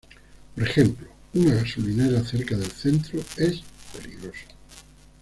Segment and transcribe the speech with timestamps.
[0.55, 3.61] Por ejemplo, una gasolinera cerca del centro es
[3.95, 4.47] peligroso.